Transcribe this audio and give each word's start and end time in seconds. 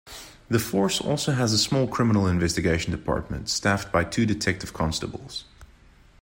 The 0.49 0.57
force 0.57 0.99
also 0.99 1.31
has 1.33 1.53
a 1.53 1.59
small 1.59 1.85
criminal 1.87 2.25
investigation 2.25 2.89
department 2.91 3.49
staffed 3.49 3.91
by 3.91 4.03
two 4.03 4.25
detective 4.25 4.73
constables. 4.73 5.45